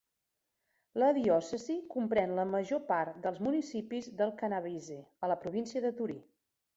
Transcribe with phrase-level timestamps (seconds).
[1.01, 6.17] La diòcesi comprèn la major part dels municipis del Canavese, a la província de Torí.